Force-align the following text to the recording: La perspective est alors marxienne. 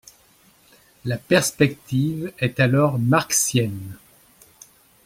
La 1.05 1.19
perspective 1.19 2.33
est 2.39 2.59
alors 2.59 2.97
marxienne. 2.97 3.99